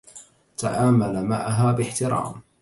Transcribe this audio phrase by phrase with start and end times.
[0.57, 2.41] تعامل معها باحترام.